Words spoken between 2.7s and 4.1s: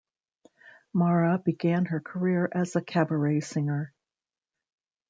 a cabaret singer.